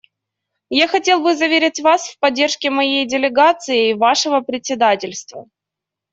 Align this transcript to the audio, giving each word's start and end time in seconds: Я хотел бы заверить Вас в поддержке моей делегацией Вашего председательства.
Я 0.71 0.87
хотел 0.87 1.21
бы 1.21 1.35
заверить 1.35 1.79
Вас 1.79 2.07
в 2.09 2.17
поддержке 2.17 2.71
моей 2.71 3.05
делегацией 3.05 3.93
Вашего 3.93 4.41
председательства. 4.41 5.45